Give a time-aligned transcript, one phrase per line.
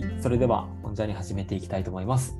[0.00, 2.38] はい、それでは本ジャーに始めていきたいと思います。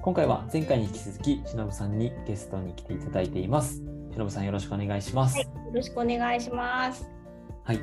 [0.00, 3.82] 今回は前回に引き続き、しのぶさんにゲストに来ていただいています。
[4.12, 5.36] しのぶさんよろしくお願いします。
[5.36, 7.06] はい、よろしくお願いします。
[7.64, 7.80] はい、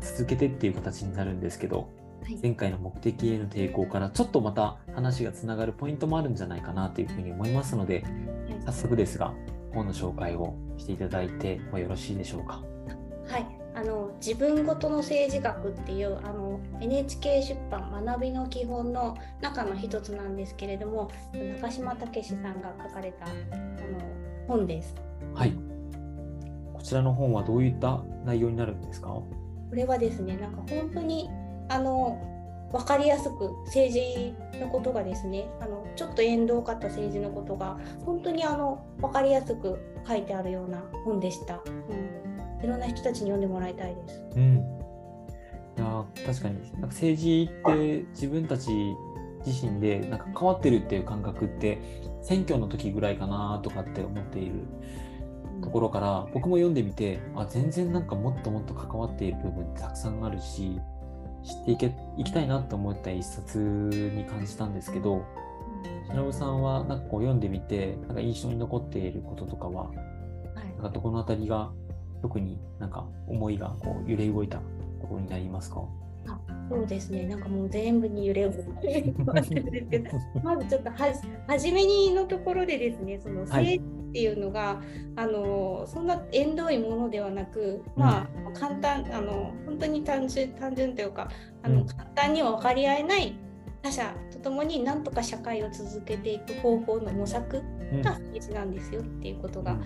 [0.00, 1.88] 続けてっていう形になるんですけど、
[2.22, 8.04] はい前回の目的への抵抗からちょっとまた話がつながるポイントもあるんじゃないかなというふうに思いますので、
[8.64, 9.34] 早速ですが、
[9.74, 12.62] 本の紹介をしていただいてもよろしいでしょうか？
[13.26, 23.34] はい、あの自分ごとの政治学っていうあの NHK 出版学びの基本の中の一つなんですけれども、中島武さんが書かれたあの
[24.48, 24.94] 本です。
[25.34, 25.52] はい。
[26.72, 29.08] こちらの本はどういった内容になるんですか？
[29.08, 29.26] こ
[29.72, 31.30] れはですね、なんか本当に
[31.68, 32.18] あの
[32.72, 42.19] 分かりやすく政治のことがですねあのちょっと縁遠かった政治のことが本当にあの分かりやすく書いてあるような本でした、うん、
[42.62, 44.24] いろんな人たちに読んでもらいたいです。
[44.36, 44.56] うん。
[45.78, 48.70] いやー確かになんか政治って自分たち
[49.46, 51.78] 自身でなんか変わってるっていう感覚って
[52.22, 54.66] 選挙の時ぐらいかなとかって思っている
[55.62, 60.78] ところから僕も読んでみてあ全然なんかもっともっと関わっている部分たくさんあるし
[61.42, 65.24] 知っていけいきたいなと思った一冊に感じたんですけど
[66.12, 69.84] 忍さんはなんかこう読んでみてなんか印象に残っていることとかは？
[69.84, 69.94] はい。
[70.74, 71.72] なんかどこのあたりが
[72.22, 74.58] 特になんか思いがこう揺れ動いた
[75.00, 75.84] ところになりますか？
[76.68, 78.52] そうですね、なんかもう全部に揺れを
[80.44, 84.80] まずちょっとはじ初めにのところでですね、そのはい政治っていうのが、
[85.16, 91.28] あのそんな縁遠いものではなく、まあ簡単あの本当に単純単純というか、
[91.64, 91.86] あのうん。
[91.86, 93.36] 簡単には分かり合えない
[93.82, 97.56] 他者とともになんとか社会を続けていく方法の模索
[97.92, 98.02] うん。
[98.02, 99.76] が政治なんですよっていうことが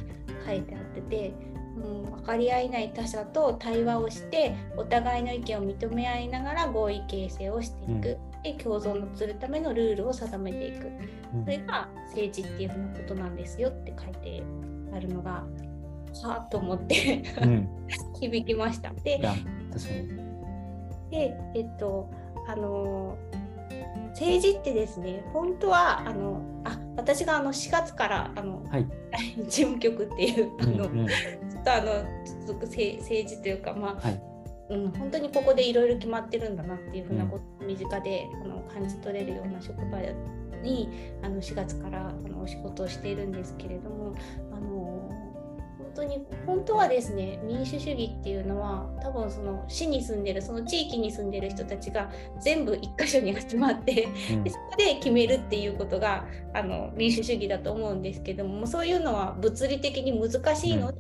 [0.47, 1.33] 書いてあってて、
[1.77, 10.87] うん、分かり合えない他者と対話をしてお互いの意見を認め合いながら合意形成をしていく、で共存するためのルールを定めていく。
[11.35, 11.45] うん。
[11.45, 14.43] それが政治っていうふうなことなんですよって書いて
[14.95, 15.45] あるのが
[16.23, 17.69] はあと思ってうん。
[18.21, 18.93] 響きました。
[19.03, 19.21] で
[21.11, 22.11] でえっと
[22.47, 23.17] あの
[24.11, 28.87] 政治ってですね本当はあのあ私があの4月からあの、はい。
[29.49, 31.07] 事務局っていうあの、うんうん
[31.65, 32.05] っとあの
[32.61, 34.21] 政政治というかまあ、はい。
[34.71, 39.99] うん、本当にここでいろいろ決まってるんだなっていうふうなことを身近で、あの感じ取れるような職場
[40.63, 40.89] に
[41.23, 44.15] あの4月からあのお仕事をしているんですけれども
[44.51, 45.11] あの
[45.79, 52.11] 本当に本当はですね民主主義っていうのは多分その市に住んでるその地域に住んでる人たちが
[52.41, 54.45] 全部一箇所に集まってうん。
[54.45, 60.99] でそこで決めるっていうことがあの民主主義だと思うんですけどもそういうのは物理的に難しいので、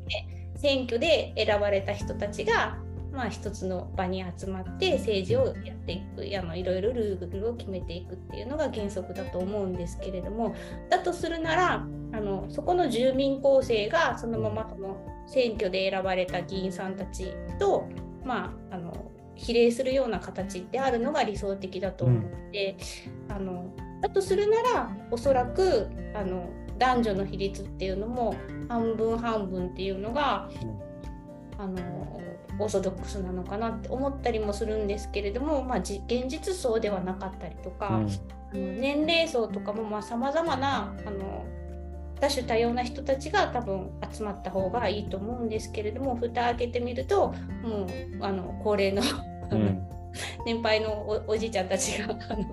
[0.56, 2.78] 選挙で選ばれた人たちが、
[3.12, 10.54] まあ、一つの場に集まって政治をやっていくあのいろいろルールを決めていくっていうのが原則だと思うんですけれども
[10.90, 17.88] だとするならあのそこの住民構成がそのままその選挙で選ばれた議員さんたちと、
[18.24, 22.22] まあ、あの比例するような形であるのが理想的だと思っ
[22.52, 22.76] て、
[23.28, 26.48] あのだとするならおそらくあの
[26.78, 28.34] 男女の比率っていうのも
[28.68, 30.48] 半分半分っていうのが、
[31.58, 31.80] あの
[32.58, 38.02] オーソドックスなのかなって思ったりもするんですけれども、まあ、じ現実そうではなかったりとか、
[38.52, 38.80] うん。
[38.80, 41.44] 年齢層とかもさまざまなあの
[42.20, 47.88] 多種多様な人たちが多分集まった方がいいと思うんですけれども蓋開けてみるともう
[48.20, 49.02] あの高齢の
[49.50, 49.88] うん。
[50.46, 52.44] 年配のおおじいちゃんたちがあの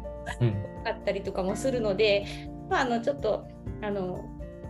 [0.42, 0.72] うん。
[0.84, 2.26] あったりとかもするので、
[2.72, 3.46] まあ、あのちょっと
[3.82, 4.24] あの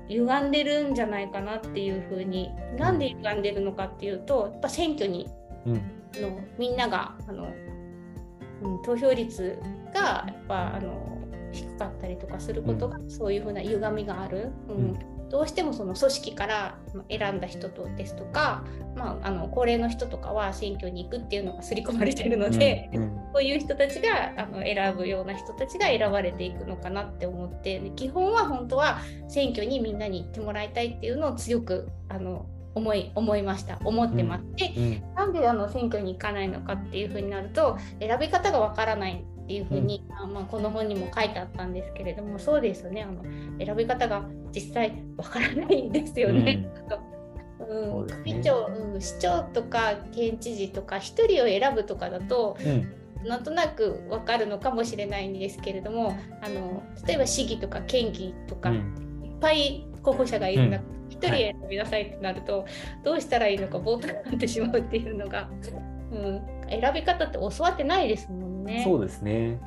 [0.10, 5.30] 歪んでるんじゃないかなっていうふうになんで歪んでるのかっていうとやっぱ選挙に
[5.66, 5.82] うん。
[6.18, 7.48] あのみんながあの、
[8.64, 9.58] うん、投票率
[9.94, 11.22] がやっぱあの
[11.54, 16.78] 低かったりとかすることが、そういうふうな歪みがある、うんうんどうしてもその組織から
[17.10, 18.66] 選んだ人とですとか、
[18.96, 32.46] まあ、あの高齢の人とかは選挙に行くっていうのが刷り込まれてるので、うんこういう人たちがあの選ぶような人たちが選ばれていくのかなって思ってで基本は本当は選挙にみんなに行ってもらいたいっていうのを強くあの
[32.76, 33.80] 思い思いました。
[33.84, 34.44] 思ってます。
[34.56, 35.16] でうん。
[35.16, 43.04] なんであの選挙に行かないのかっていうふうになると選び方がわからないっていうふうに、あまあ、この本にも書いてあったんですけれどもそうですよね。
[43.04, 43.24] あの
[43.64, 46.70] 選び方が実際わからないんですよね。
[47.60, 47.68] うん。
[47.68, 48.42] そうですね。
[48.42, 52.96] 市長、うん、市長とか県知事とか1人を選ぶとかだとうん。
[53.28, 59.12] なんとなくわかるのかもしれないんですけれどもあの例えば市議とか県議とか、いっうん
[59.42, 62.66] ぱい候補者がいる中、う一人選びなさいってなると、
[63.04, 65.50] どうしたらいいのかぼーっとなってしまうっていうのが、
[66.12, 68.61] うん、選び方って教わってないですもんね。
[68.84, 69.60] そうですね。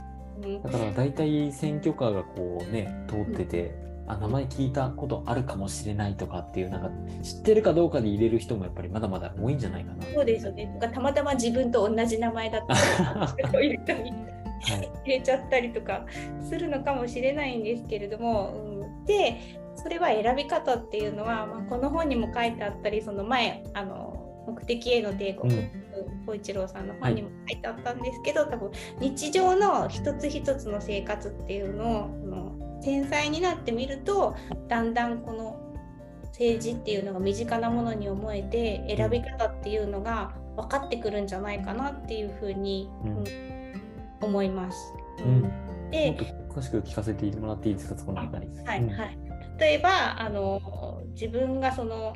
[0.42, 0.62] うん。
[0.62, 3.74] だから大体選挙カーがこうね通ってて、
[4.06, 6.90] あ名前聞いたことあるかもしれないとかっていうなんか
[7.22, 10.04] 知ってるかどうかで入れる人もやっぱりまだまだ多いんじゃないかな。
[10.12, 10.70] そうですよね。
[10.80, 14.12] とかたまたま自分と同じ名前だったり入れたり
[14.64, 16.06] はい、入れちゃったりとか
[16.48, 25.83] するのかもしれないんですけれども、うん、でそれは選び方っていうのは、まあ、この本にも書いてあったりその前あの目的への帝国うん
[26.26, 34.36] 小一郎さんの本にも書いてあったんですけど、多分日常の一つ一つの生活っていうのを繊細になってみると
[34.68, 35.60] だんだんこの
[36.28, 43.18] 政治っていうのが身近なものに思えて選び方っていうのが分かってくるんじゃないかなっていうふうに、うん。
[43.18, 43.54] うん
[44.24, 44.94] 思います。
[45.18, 45.50] うん、も
[45.90, 46.24] でっと
[46.54, 48.46] 詳しく聞かせてもらっていいですかそこの中に。
[48.46, 49.18] うんはいはい、
[49.58, 52.14] 例えばあの自分がその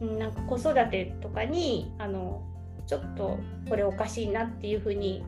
[0.00, 2.42] うんなんか子育てとかにあの
[2.86, 3.38] ちょっと
[3.68, 5.24] これおかしいなっていうふうに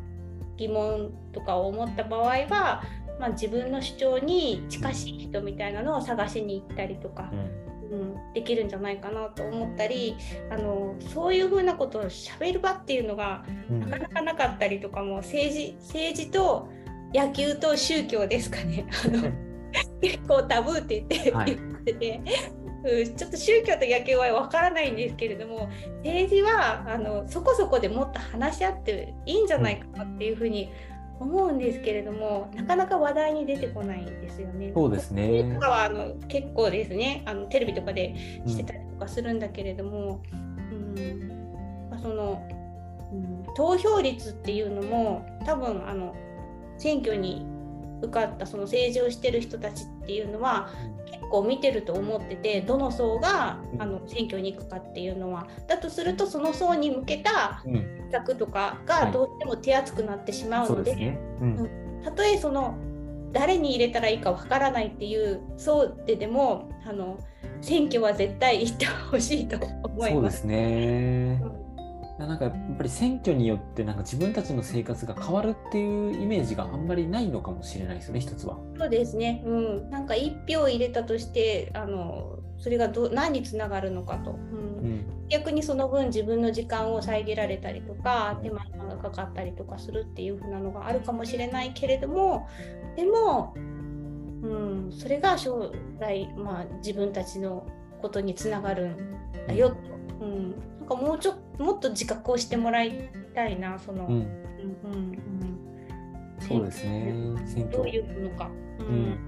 [0.57, 2.83] 疑問とかを思った場合は、
[3.19, 7.31] まあ、自分の主張に近しい人みたいなのを探しに行ったりとか、
[7.91, 10.17] うん、できるんじゃないかなと思ったり
[10.51, 13.81] あのそういうふうなことをしゃべる場っていうのがうん。
[13.81, 16.69] なかなかなかったりとかも政治政治と
[17.15, 18.87] 野球と宗教ですかね。
[19.05, 19.31] あの
[20.01, 21.57] 結構タブーって言って,、はい。
[21.57, 22.21] 言ってて、
[22.65, 25.69] うん、ちょっと宗教と野球はわからないんですけれども
[26.05, 30.71] 政治はあのそこそこでもっと話し合っていいんじゃないかなっていうふうに
[31.19, 34.73] 思うんですけれどもなかなか話題に出てこないんですよね。
[34.75, 38.15] そうですねとかはあの結構ですねあのテレビとかで
[38.47, 41.29] してたりとかするんだけれども、うん
[41.91, 42.47] まあその、
[43.13, 46.15] うん、投票率っていうのも多分あの
[46.79, 47.47] 選挙に
[48.03, 50.69] 受かったその政治をしてる人たちっていうのは
[51.27, 53.83] 結構見てると思っててどの層がうん。
[53.83, 55.47] あの選挙に行くかっていうのは。
[55.67, 59.07] だとするとその層に向けたうん、施策とかはい。
[59.07, 62.01] がどうしても手厚くなってしまうので,、そうん。
[62.05, 62.75] たとえその
[63.33, 67.19] 誰に入れたらいいかわからないっていうそうででもあの
[67.61, 70.17] 選挙は絶対行ってほしいと思いま。
[70.17, 71.41] そうですすね。
[71.43, 71.47] う。
[71.47, 71.51] ん。
[71.51, 71.66] い
[72.19, 78.59] やなんかやっぱり選挙によってなんか自分たちの生活が変わるっていうイメージがあんまりないのかもしれないですよね一つは。
[78.79, 84.39] そうですね、うん、なんか1票入れたとしてあのそれがど何につながるのかと、うん。
[84.39, 85.29] うん。
[85.29, 92.49] 逆にその分自分の時間を遮られたりとか手間暇がかかったりとかするっていう風なのがあるかもしれないけれども
[92.97, 97.67] でも、うん、それが将来、まあ、自分たちの
[98.01, 98.97] ことにつながるん
[99.49, 99.77] だよと、
[100.21, 100.55] うん、
[100.95, 104.29] もうちょもっと自覚をしてもらいたいなその、うん、うんうん
[105.41, 105.59] うん。
[106.41, 107.15] そうですね。
[107.47, 107.79] 選挙。
[107.79, 108.51] どういうのか。
[108.81, 108.95] ううん。
[109.11, 109.19] ん、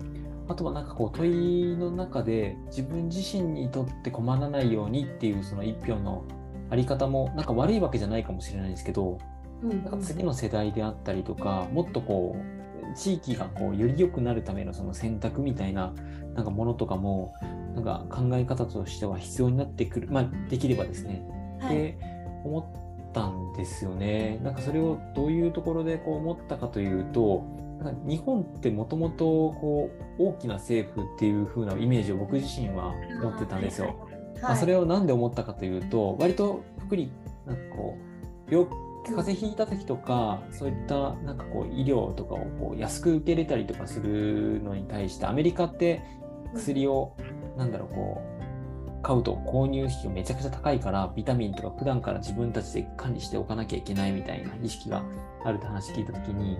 [0.49, 6.25] あとはなんかこう問いの中で自分自身にとって困らないようにっていうその一票の
[6.71, 9.19] あり方もなんか悪いわけじゃないかもしれないですけど
[9.63, 15.95] うんなんか次の世代であったりとかもっとこう地域がこうより良くなるためのその選択みたいな
[16.35, 17.35] なんかものとかも
[17.75, 21.99] なんか考え方としては必要になってくるまあできればですねはいって
[22.45, 24.39] 思ったんですよね。
[24.43, 27.45] なんかそれをどういうところでこう思ったかというと、
[27.81, 33.95] なんか日本ってもともとこう大きな政府っていう風なイメージを僕自身は持ってたんですよ。
[34.43, 37.11] まあ、それををなんで思ったかというと、割と福利
[37.47, 37.97] なんかこ
[38.49, 38.67] う病
[39.05, 46.03] 風邪ひいた時とかそういったなんかこう医療とかをこう安く受け入れたりとかするのに対してアメリカって
[46.55, 47.17] 薬を
[47.57, 48.38] なんだろうこう
[49.03, 55.03] 買うと購入費がめちゃくちゃ高いからビタミンとか普段から自分たちで管理しておかなきゃいけないみたいな意識が
[55.45, 56.59] あるって話聞いた時に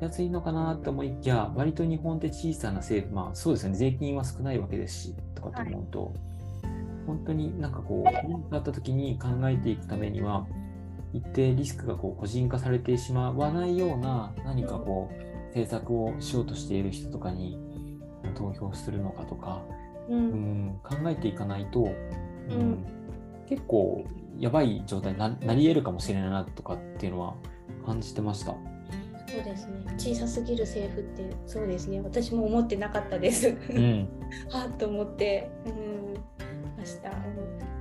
[0.00, 3.74] 安いのかなって思いきや割と日本って小さな政府まあそうですね。
[3.74, 6.14] 税金は少ないわけですしとかって思うと、
[7.06, 10.46] 本当になんかこう何かあった時に考えていくためには
[11.12, 17.58] 一定リスクがこう個人化されてしまわないような何かこう政策をしようとしている人とかに
[18.34, 19.62] 投票するのかとか、
[20.08, 21.80] ううんん、考えていかないと、
[22.48, 22.86] うんうん
[23.46, 24.04] 結構
[24.38, 27.34] やばい状態にななり得るかもしれないなとかっていうのは
[27.84, 28.56] 感じてました。
[29.26, 33.48] そうですね小さすぎる政府ってそうですね私も思ってなかったです。
[33.48, 34.08] うん、
[34.48, 36.14] はっと思って、うん、
[36.78, 37.10] ました。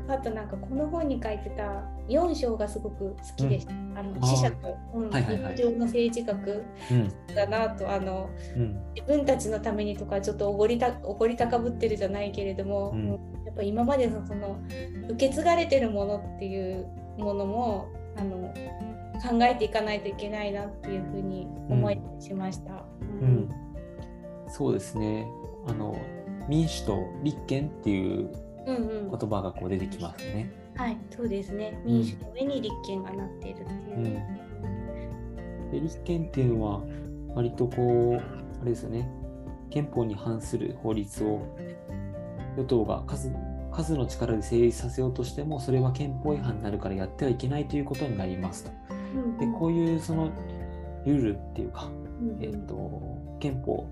[0.07, 3.73] うん、あとなんかこの本に書いてた4章がすごく好きでした。
[3.73, 12.95] あのあー死者と、うん日常の政治学うん、だなとあのうん、自分たちのためにとかちょっとおごりたおごり高ぶってるじゃないけれども、
[13.45, 14.59] やっぱ今までのその
[15.09, 18.53] 受け継がれてるものっていうものもあの
[19.21, 22.85] 考えていかないといけないなっていうふうに思いしました。
[23.21, 23.49] う、ん、
[24.47, 25.27] そうですね。
[25.67, 25.95] あの
[26.47, 30.51] 民主と立憲っていううんうん言葉がこう出てきますね。
[30.75, 31.79] はい、そうですね。
[31.85, 34.21] 民主の上に立憲がなっているっていう。
[35.71, 36.81] で立憲っていうのは
[37.35, 39.09] 割とこう、あれですよね、
[39.69, 41.41] 憲法に反する法律を
[42.57, 43.31] 与党が数
[43.71, 48.71] 数の力で成立させようとしても、それは憲法違反になるからやってはいけないということになりますと。
[49.39, 50.29] でこういうその
[51.05, 51.89] ルールっていうか、
[52.39, 53.87] えーと、憲法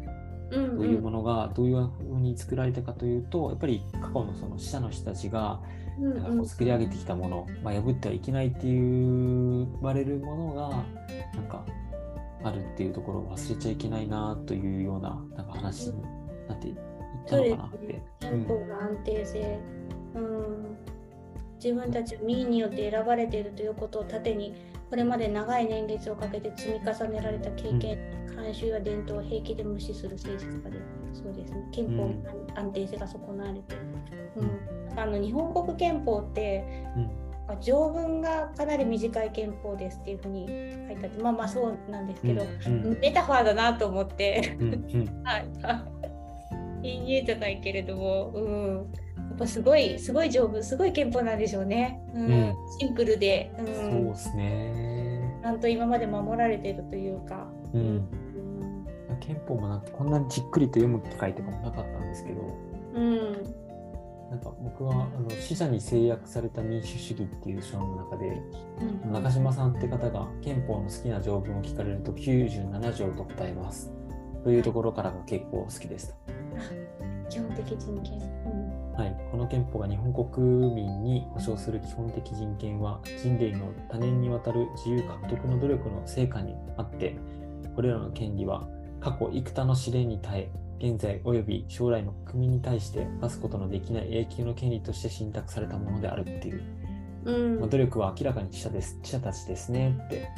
[0.52, 5.62] というものがどういうふうに作られたかというと、やっぱり過去のその死者の人たちが
[5.98, 10.70] こう作り上げてきたもの、まあ、破ってはいけないって言われるものが
[11.36, 11.66] なんか
[12.44, 16.02] あるっていうところを忘れちゃいけないなというようななんか話に
[16.48, 16.76] なっていっ
[17.28, 18.02] たのかなって。
[18.20, 19.60] 憲法の安定性、
[20.16, 20.78] うん、
[21.56, 24.56] 自分たち民意によって選ばれているということを盾に
[24.90, 30.80] これまで長い年月をかけて積み重ねられた経験、うん、慣習や伝統を平気で無視する政治家で
[31.14, 31.64] そうですね。
[31.72, 32.14] 憲法の
[32.56, 33.76] 安定性が損なわれて、
[34.36, 36.66] うん、あの日本国憲法って、
[37.50, 43.00] うん、条文がかなり短い憲法ですっていうふうに書いてあってまあまあそうなんですけど、うん。
[43.00, 44.58] メタファーだなと思って、
[45.24, 45.48] はい
[46.82, 55.38] 陰影じゃないけれども、うん、やっぱすごいすごい丈夫すごい憲法なんでしょうね、うん、うん、シンプルで、うん、そうですね。
[55.42, 58.08] ちゃんと今まで守られてるというか、うん、うん、
[59.32, 62.42] 憲法もなんてこんなにじっくりと読む機会とかもなかったんですけど、
[62.96, 63.34] うん、
[64.30, 68.42] なんか僕はあの死者に制約された民主主義っていう章の中で、
[69.06, 73.90] うん、中島さんって方が憲法の好きな条文を聞かれると97条と答えます
[74.44, 76.16] というところからが結構好きでした。
[77.30, 80.46] 基本的人権、うんはい、この憲法が日本国
[80.76, 87.16] 民に保障する基本的人権は人類の多年にわたる自由獲得の努力の成果にあって
[87.74, 88.68] これらの権利は
[89.02, 96.64] 過去幾多の試練に耐え現在及び将来の国民に対して出すことのできない永久の権利として信託されたものであるっていう、
[97.26, 97.60] うん。
[97.60, 99.00] まあ、努力は明らかに記者です。
[99.04, 99.96] 記者たちですね。
[100.06, 100.30] って、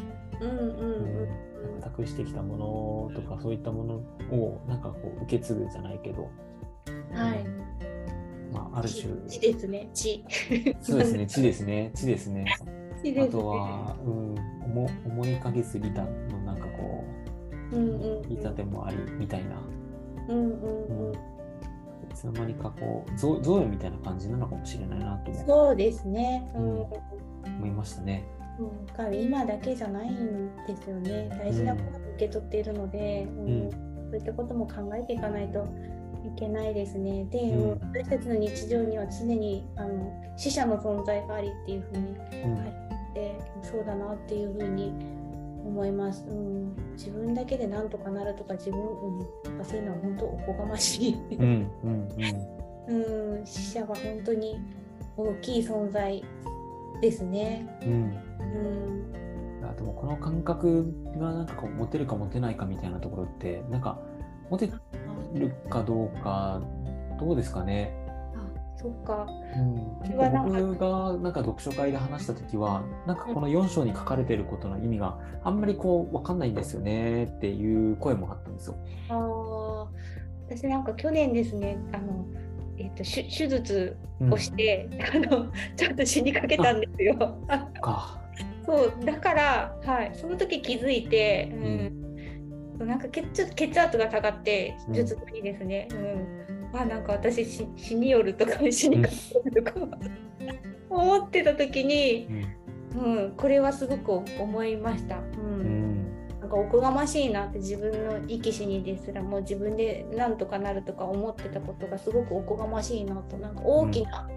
[0.42, 0.70] うんうんう
[1.26, 3.94] ん託してきたものとかそういったもの
[4.36, 6.30] をなんかこう受け継ぐじゃないけど、
[7.14, 7.46] はい、
[8.52, 9.14] まあ、ある種。
[9.28, 9.90] 地ですね。
[9.94, 10.26] 地。
[10.82, 11.28] そうですね。
[11.28, 11.92] 地ですね。
[11.94, 12.46] 地ですね。
[13.04, 13.22] ね。
[13.22, 16.43] あとは、うん、思思いかけすぎたの
[18.30, 19.62] いざでもありみたいな、
[20.30, 20.38] うん。
[20.38, 21.18] うんうん、い
[22.14, 26.82] つの間にかこう贈与みたいな感じなのかもしれないなとそうですね、うん、
[27.58, 28.24] 思いましたね。
[28.60, 31.28] うん、今だけじゃないんですよね。
[31.30, 33.78] 大事なことを受け取っているので、うん、うん、そ
[34.12, 35.68] ういったことも考えていかないと
[36.24, 37.26] いけないですね。
[37.26, 44.94] で、うん、私たちの日常には常にあの死者の存在がありっていうふうに書いて、そうだなっていうふうに
[45.66, 46.76] 思います、うん。
[46.94, 51.36] 自分だけでなんとかなるとか自分、うん、かそういうのは本当おこがましい。
[51.36, 51.72] うん、
[52.88, 54.60] うん、死者は本当に
[55.16, 56.24] 大きい存在
[57.02, 57.68] ですね。
[57.82, 64.00] うんうん、でもこの感覚がなんかこう持てるか持てないかみたいなところってなんか
[64.50, 64.70] 持て
[65.34, 66.62] るかどうか
[67.20, 68.03] どうですかね
[68.84, 69.26] そうか、
[69.56, 78.76] うん、結構僕がなんか読書会で話した時はなんかこの4章に書かれてることの意味があんまりこう分かんないんですよねっていう声もあったんですよ。
[79.08, 79.88] あ
[80.50, 82.26] 私なんか去年ですねあの
[82.76, 83.96] えーと、手術
[84.32, 87.38] をして、うん、あのちょっと死にかけたんですよ。
[88.66, 91.52] そ うだから、はい、その時気づいて、
[92.80, 99.98] うん、なんか血血圧が下がって術後にですね、うん、あなんか私死によるとか死にかけるとか、
[100.90, 102.28] 思ってた時に、
[102.96, 103.34] うん。
[103.38, 105.18] これはすごく思いました。
[105.18, 105.94] うん。
[106.54, 113.38] かおこがましいなって自分の生き死にですらもう自分でなんとかなるとか思ってたことがすごくおこがましいなと。
[113.38, 114.28] なんか大きな、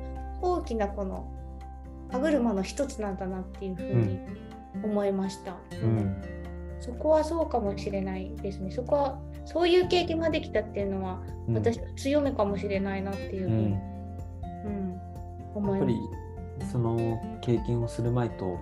[0.42, 1.30] うん、大きなこの
[2.10, 4.18] 歯車の一つなんだなっていうふうに
[4.82, 6.22] 思いました、うん、
[6.80, 8.70] そこはそうかもしれないですね。
[8.70, 13.76] そこはそういう経験ができたっていうのは、私の強みかもしれないなっていうふうに、
[14.64, 15.00] うん。
[15.68, 15.96] やっぱり
[16.70, 18.58] その経験をする前と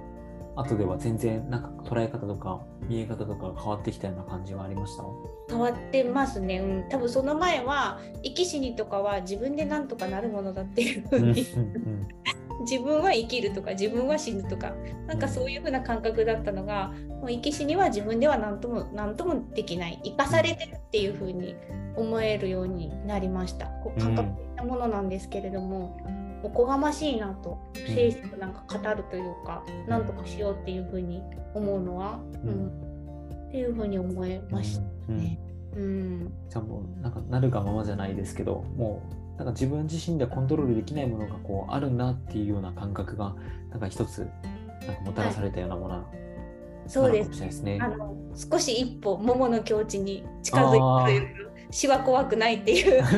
[0.56, 5.02] 後では全然なんか捉え方とか見え方とか変わってきたような感じはありました？
[5.48, 11.44] 変わってますね、うん、多分その前は生き死にとかは自分でなんとかなるものだっていうふうに
[12.60, 14.72] 自分は生きるとか自分は死ぬとか
[15.06, 21.56] なんかそういうふうな感覚だったのがもう生き死には自分では何とも何ともできない生かされてるっていうふうに
[21.96, 23.66] 思えるようになりました。
[23.66, 25.96] こう感覚的なものなんですけれども。
[26.06, 31.22] うんおこがましいなと聖書なんか語るというか、うん、なんとかしようっていうふうに
[31.54, 34.82] 思うのは、うん、うん、っていうふうに思いました
[35.12, 35.40] ね。
[35.74, 43.34] うん、うん、じゃあもうなんかなるがままじゃないですけどもうなんか自分自身でコントロールできないものがこうあるなっていうような感覚が
[43.70, 44.28] なんか一つ
[44.86, 46.04] なんかもたらされたようなもの
[46.86, 47.40] そうです。
[47.40, 47.78] ですね。
[47.80, 53.02] あの少し一歩桃の境地に近づいたというか死は怖くないっていう。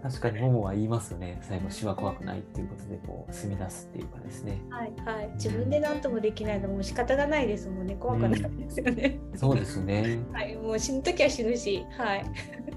[0.00, 1.38] 確かにももは言いますよね。
[1.42, 4.62] 最後死は怖くないっていうことでこう住み出すっていうかですね。
[4.70, 7.96] はい、はい、自分で何ともできないのも仕方がないですもんね。
[7.98, 10.20] 怖くないですよね、そうですね。
[10.32, 10.56] はい。
[10.56, 11.84] もう死ぬ時は死ぬし。
[11.90, 12.24] はい。
[12.64, 12.67] で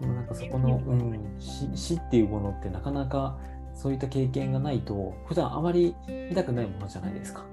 [0.00, 3.38] もなんかそこの、うん、死死っていうものってなかなか
[3.74, 5.94] そういった経験がないと普段あまり
[6.28, 7.44] 見たくないものじゃないですか。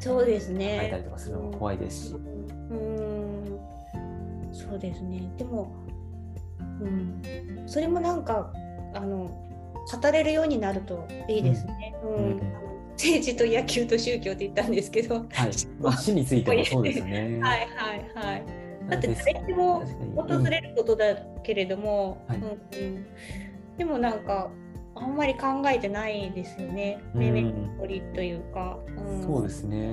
[0.00, 2.14] そうです書いたりねとかするのも怖いですし。
[2.14, 3.58] うん。
[4.52, 5.30] そうですね。
[5.36, 5.74] でも
[6.60, 7.22] うん。
[7.66, 8.52] それもなんか
[8.94, 9.30] あの
[9.90, 12.14] 語れるようになるといいですね、うん。
[12.14, 12.40] うん。
[12.40, 15.26] あの政治と野球と宗教って言ったんですけど、はい。
[15.80, 17.38] まあ、死についてもそうですよね。
[17.42, 19.82] はいはいはいだって誰でも
[20.16, 22.78] 訪れることだけれども、うん、はい。
[22.78, 23.06] うん、
[23.78, 24.50] でもなんか
[24.94, 27.52] あんまり考えてないですよね、うん、目巡
[27.88, 29.84] りというか、うん、そうですね。